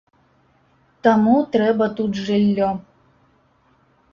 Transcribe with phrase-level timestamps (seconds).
[1.07, 2.69] Таму трэба тут жыллё.